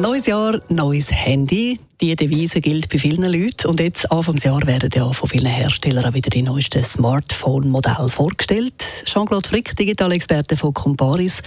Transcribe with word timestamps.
Neues 0.00 0.26
Jahr, 0.26 0.60
neues 0.70 1.12
Handy. 1.12 1.78
Die 2.00 2.16
Devise 2.16 2.60
gilt 2.60 2.88
bei 2.90 2.98
vielen 2.98 3.22
Leuten. 3.32 3.68
Und 3.68 3.78
jetzt, 3.78 4.10
Anfangsjahr, 4.10 4.66
werden 4.66 4.90
ja 4.92 5.12
von 5.12 5.28
vielen 5.28 5.46
Herstellern 5.46 6.04
auch 6.04 6.14
wieder 6.14 6.30
die 6.30 6.42
neuesten 6.42 6.82
Smartphone-Modelle 6.82 8.08
vorgestellt. 8.08 8.74
Jean-Claude 9.04 9.48
Frick, 9.48 9.76
Digitalexperte 9.76 10.56
von 10.56 10.74
Comparis. 10.74 11.42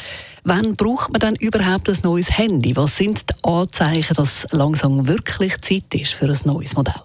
Wann 0.45 0.77
braucht 0.77 1.11
man 1.11 1.19
dann 1.19 1.35
überhaupt 1.35 1.89
ein 1.89 1.97
neues 2.03 2.37
Handy? 2.37 2.73
Was 2.77 2.95
sind 2.95 3.25
die 3.29 3.43
Anzeichen, 3.43 4.13
dass 4.15 4.47
langsam 4.51 5.07
wirklich 5.07 5.59
Zeit 5.59 5.93
ist 5.93 6.13
für 6.13 6.29
ein 6.29 6.39
neues 6.45 6.73
Modell? 6.73 6.95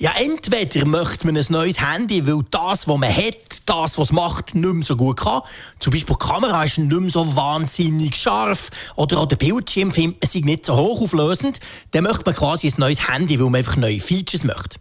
Ja, 0.00 0.12
entweder 0.16 0.86
möchte 0.86 1.26
man 1.26 1.36
ein 1.36 1.44
neues 1.48 1.80
Handy, 1.80 2.24
weil 2.24 2.44
das, 2.52 2.86
was 2.86 2.98
man 2.98 3.12
hat, 3.12 3.34
das, 3.66 3.98
was 3.98 4.12
macht, 4.12 4.54
nicht 4.54 4.72
mehr 4.72 4.84
so 4.84 4.94
gut 4.94 5.18
kann. 5.18 5.42
Zum 5.80 5.92
Beispiel 5.92 6.14
die 6.14 6.24
Kamera 6.24 6.62
ist 6.62 6.78
nicht 6.78 7.00
mehr 7.00 7.10
so 7.10 7.34
wahnsinnig 7.34 8.14
scharf 8.14 8.70
oder 8.94 9.18
auch 9.18 9.26
der 9.26 9.34
Bildschirm 9.34 9.90
findet 9.90 10.22
man 10.22 10.30
sich 10.30 10.44
nicht 10.44 10.66
so 10.66 10.76
hochauflösend. 10.76 11.58
Dann 11.90 12.04
möchte 12.04 12.22
man 12.26 12.36
quasi 12.36 12.68
ein 12.68 12.74
neues 12.78 13.08
Handy, 13.08 13.40
weil 13.40 13.46
man 13.46 13.56
einfach 13.56 13.74
neue 13.74 13.98
Features 13.98 14.44
möchte. 14.44 14.78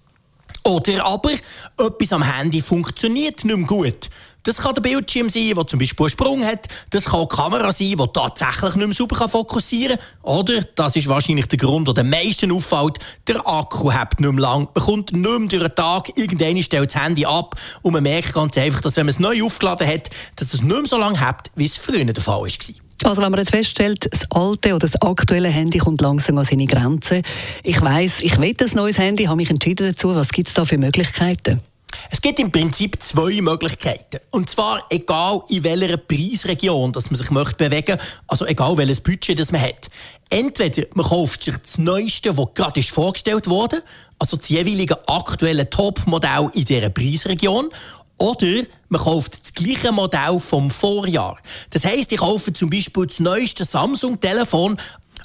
Oder 0.67 1.05
aber 1.05 1.31
etwas 1.79 2.11
am 2.11 2.23
Handy 2.23 2.61
funktioniert 2.61 3.45
nicht 3.45 3.57
mehr 3.57 3.65
gut. 3.65 4.09
Das 4.43 4.57
kann 4.57 4.75
der 4.75 4.81
Bildschirm 4.81 5.29
sein, 5.29 5.53
der 5.55 5.65
zum 5.65 5.79
Beispiel 5.79 6.05
einen 6.05 6.09
Sprung 6.09 6.45
hat. 6.45 6.67
Das 6.89 7.05
kann 7.05 7.27
die 7.29 7.35
Kamera 7.35 7.71
sein, 7.71 7.95
die 7.97 8.07
tatsächlich 8.13 8.75
nicht 8.75 8.87
mehr 8.87 8.95
sauber 8.95 9.29
fokussieren 9.29 9.97
kann. 9.97 10.35
Oder, 10.35 10.61
das 10.75 10.97
ist 10.97 11.07
wahrscheinlich 11.07 11.47
der 11.47 11.57
Grund, 11.57 11.87
der 11.87 11.93
den 11.93 12.09
meisten 12.09 12.51
auffällt, 12.51 12.99
der 13.27 13.45
Akku 13.47 13.93
hat 13.93 14.19
nicht 14.19 14.29
mehr 14.29 14.41
lang, 14.41 14.67
man 14.73 14.83
kommt 14.83 15.13
nicht 15.13 15.21
mehr 15.21 15.39
durch 15.39 15.63
den 15.63 15.75
Tag, 15.75 16.11
irgendwann 16.17 16.61
stellt 16.61 16.93
das 16.93 17.01
Handy 17.01 17.25
ab 17.25 17.55
und 17.81 17.93
man 17.93 18.03
merkt 18.03 18.33
ganz 18.33 18.57
einfach, 18.57 18.81
dass 18.81 18.97
wenn 18.97 19.05
man 19.05 19.11
es 19.11 19.19
neu 19.19 19.43
aufgeladen 19.43 19.87
hat, 19.87 20.09
dass 20.35 20.53
es 20.53 20.61
nicht 20.61 20.75
mehr 20.75 20.85
so 20.85 20.97
lange 20.97 21.19
hat, 21.19 21.49
wie 21.55 21.65
es 21.65 21.77
früher 21.77 22.03
der 22.03 22.23
Fall 22.23 22.41
war. 22.41 22.86
Also 23.03 23.21
wenn 23.21 23.31
man 23.31 23.39
jetzt 23.39 23.51
feststellt, 23.51 24.07
das 24.11 24.25
alte 24.31 24.69
oder 24.69 24.87
das 24.87 25.01
aktuelle 25.01 25.49
Handy 25.49 25.77
kommt 25.77 26.01
langsam 26.01 26.37
an 26.37 26.45
seine 26.45 26.65
Grenzen. 26.65 27.21
Ich 27.63 27.81
weiß, 27.81 28.21
ich 28.21 28.39
will 28.39 28.55
ein 28.59 28.71
neues 28.73 28.97
Handy, 28.97 29.25
habe 29.25 29.37
mich 29.37 29.49
entschieden 29.49 29.87
dazu. 29.87 30.15
Was 30.15 30.29
gibt 30.29 30.49
es 30.49 30.55
da 30.55 30.65
für 30.65 30.77
Möglichkeiten? 30.77 31.61
Es 32.09 32.21
gibt 32.21 32.39
im 32.39 32.51
Prinzip 32.51 33.01
zwei 33.01 33.41
Möglichkeiten. 33.41 34.19
Und 34.31 34.49
zwar 34.49 34.85
egal 34.89 35.41
in 35.49 35.63
welcher 35.63 35.97
Preisregion 35.97 36.91
dass 36.91 37.09
man 37.09 37.17
sich 37.17 37.31
möchte 37.31 37.55
bewegen 37.55 37.97
also 38.27 38.45
egal 38.45 38.77
welches 38.77 39.01
Budget 39.01 39.39
das 39.39 39.51
man 39.51 39.61
hat. 39.61 39.87
Entweder 40.29 40.83
man 40.93 41.05
kauft 41.05 41.43
sich 41.43 41.57
das 41.57 41.77
Neueste, 41.77 42.33
das 42.33 42.45
gerade 42.53 42.83
vorgestellt 42.83 43.47
wurde, 43.47 43.83
also 44.19 44.37
das 44.37 44.49
jeweilige 44.49 45.07
aktuelle 45.07 45.69
Top-Modell 45.69 46.49
in 46.53 46.65
dieser 46.65 46.89
Preisregion, 46.89 47.69
oder 48.17 48.63
man 48.89 49.01
kauft 49.01 49.41
das 49.41 49.53
gleiche 49.53 49.91
Modell 49.91 50.39
vom 50.39 50.69
Vorjahr. 50.69 51.37
Das 51.69 51.85
heißt, 51.85 52.11
ich 52.11 52.19
kaufe 52.19 52.53
zum 52.53 52.69
Beispiel 52.69 53.05
das 53.05 53.19
neueste 53.19 53.65
Samsung-Telefon, 53.65 54.77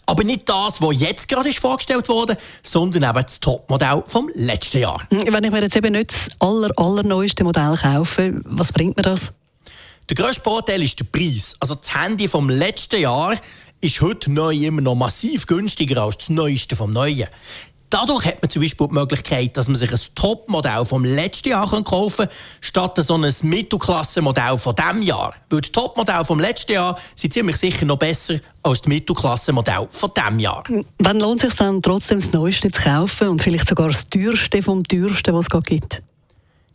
aber 0.07 0.25
nicht 0.25 0.49
das, 0.49 0.83
was 0.83 1.01
jetzt 1.01 1.29
gerade 1.29 1.49
ist 1.49 1.61
vorgestellt 1.61 2.09
wurde, 2.09 2.37
sondern 2.63 3.05
eben 3.05 3.23
das 3.23 3.41
Topmodell 3.41 4.03
vom 4.07 4.31
letzten 4.35 4.81
Jahr. 4.81 5.01
Wenn 5.11 5.45
ich 5.45 5.51
mir 5.51 5.63
jetzt 5.63 5.77
eben 5.77 5.93
nicht 5.93 6.13
das 6.13 6.29
aller, 6.41 6.71
allerneueste 6.77 7.45
Modell 7.45 7.77
kaufe, 7.81 8.41
was 8.45 8.73
bringt 8.73 8.97
mir 8.97 9.05
das? 9.05 9.33
Der 10.09 10.17
grösste 10.17 10.43
Vorteil 10.43 10.83
ist 10.83 10.99
der 10.99 11.05
Preis. 11.05 11.55
Also 11.61 11.77
das 11.77 11.95
Handy 11.95 12.27
vom 12.27 12.51
letzten 12.51 13.01
Jahr 13.01 13.37
ist 13.81 14.01
heute 14.01 14.31
neu 14.31 14.55
immer 14.55 14.81
noch 14.81 14.95
massiv 14.95 15.47
günstiger 15.47 16.03
als 16.03 16.19
das 16.19 16.29
neueste 16.31 16.77
vom 16.77 16.93
neuen. 16.93 17.29
Dadurch 17.93 18.25
hat 18.25 18.41
man 18.41 18.49
zum 18.49 18.63
Beispiel 18.63 18.89
die 18.89 18.95
Möglichkeit, 18.95 19.55
dass 19.55 19.69
man 19.69 19.77
sich 19.77 19.93
ein 19.93 20.01
Top-Modell 20.15 20.87
vom 20.87 21.05
letzten 21.05 21.51
Jahr 21.51 21.69
kaufen 21.83 22.27
kann, 22.27 22.35
statt 22.63 22.97
so 22.97 23.19
ein 23.19 23.31
Mittelklasse-Modell 23.43 24.57
von 24.57 24.75
diesem 24.75 25.03
Jahr. 25.03 25.35
Weil 25.51 25.61
die 25.61 25.71
Top-Modelle 25.71 26.25
vom 26.25 26.41
letzten 26.41 26.73
Jahr 26.73 26.99
sind 27.15 27.35
ziemlich 27.35 27.57
sicher 27.59 27.85
noch 27.85 27.99
besser 27.99 28.39
als 28.63 28.81
die 28.81 28.89
Mittelklasse-Modelle 28.89 29.89
von 29.91 30.11
diesem 30.17 30.39
Jahr. 30.39 30.65
Wann 31.01 31.21
lohnt 31.21 31.45
es 31.45 31.51
sich 31.51 31.59
dann 31.59 31.83
trotzdem 31.83 32.19
das 32.19 32.33
Neueste 32.33 32.71
zu 32.71 32.81
kaufen 32.81 33.29
und 33.29 33.43
vielleicht 33.43 33.69
sogar 33.69 33.89
das 33.89 34.09
teuerste 34.09 34.63
vom 34.63 34.85
teuersten, 34.85 35.35
was 35.35 35.49
es 35.53 35.63
gibt? 35.63 36.03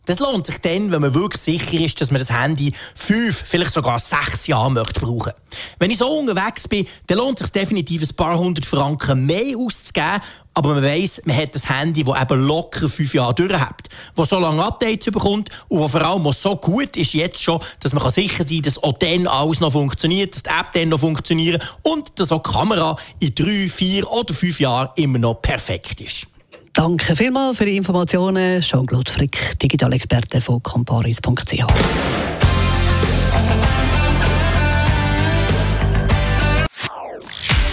Das 0.08 0.20
lohnt 0.20 0.46
sich 0.46 0.56
dann, 0.62 0.90
wenn 0.90 1.02
man 1.02 1.12
wirklich 1.12 1.42
sicher 1.42 1.84
ist, 1.84 2.00
dass 2.00 2.10
man 2.10 2.18
das 2.18 2.30
Handy 2.30 2.72
fünf, 2.94 3.42
vielleicht 3.44 3.74
sogar 3.74 3.98
sechs 3.98 4.46
Jahre 4.46 4.70
möchte 4.70 5.00
brauchen. 5.00 5.34
Wenn 5.78 5.90
ich 5.90 5.98
so 5.98 6.08
unterwegs 6.08 6.66
bin, 6.66 6.86
dann 7.08 7.18
lohnt 7.18 7.38
es 7.38 7.48
sich 7.48 7.52
definitiv 7.52 8.00
ein 8.00 8.16
paar 8.16 8.38
hundert 8.38 8.64
Franken 8.64 9.26
mehr 9.26 9.58
auszugeben, 9.58 10.22
aber 10.54 10.76
man 10.76 10.82
weiss, 10.82 11.20
man 11.26 11.36
hat 11.36 11.54
ein 11.54 11.76
Handy, 11.76 12.04
das 12.04 12.22
eben 12.22 12.46
locker 12.46 12.88
fünf 12.88 13.12
Jahre 13.12 13.34
durchhält, 13.34 13.90
das 14.16 14.30
so 14.30 14.38
lange 14.38 14.64
Updates 14.64 15.12
bekommt 15.12 15.50
und 15.68 15.86
vor 15.90 16.00
allem 16.00 16.32
so 16.32 16.56
gut 16.56 16.96
ist 16.96 17.12
jetzt 17.12 17.42
schon, 17.42 17.60
dass 17.80 17.92
man 17.92 18.10
sicher 18.10 18.44
sein 18.44 18.56
kann, 18.56 18.62
dass 18.62 18.82
auch 18.82 18.96
dann 18.96 19.26
alles 19.26 19.60
noch 19.60 19.72
funktioniert, 19.72 20.34
dass 20.34 20.42
die 20.42 20.48
App 20.48 20.72
dann 20.72 20.88
noch 20.88 21.00
funktioniert 21.00 21.76
und 21.82 22.18
dass 22.18 22.32
auch 22.32 22.42
die 22.42 22.50
Kamera 22.50 22.96
in 23.18 23.34
drei, 23.34 23.68
vier 23.68 24.10
oder 24.10 24.32
fünf 24.32 24.58
Jahren 24.58 24.88
immer 24.96 25.18
noch 25.18 25.42
perfekt 25.42 26.00
ist. 26.00 26.26
Danke 26.78 27.16
vielmals 27.16 27.58
für 27.58 27.64
die 27.64 27.76
Informationen. 27.76 28.60
Jean-Claude 28.60 29.10
Frick, 29.10 29.58
Digitalexperte 29.58 30.40
von 30.40 30.62
comparis.ch. 30.62 31.66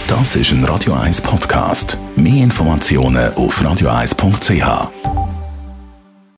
Das 0.08 0.34
ist 0.34 0.50
ein 0.50 0.64
Radio 0.64 0.94
1 0.94 1.20
Podcast. 1.20 1.96
Mehr 2.16 2.42
Informationen 2.42 3.32
auf 3.34 3.62
radio1.ch. 3.62 5.15